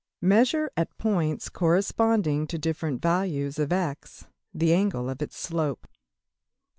Measure 0.23 0.71
at 0.75 0.97
points 0.97 1.47
corresponding 1.47 2.47
to 2.47 2.57
different 2.57 3.03
values 3.03 3.59
of~$x$, 3.59 4.25
the 4.51 4.73
angle 4.73 5.11
of 5.11 5.21
its 5.21 5.37
slope. 5.37 5.87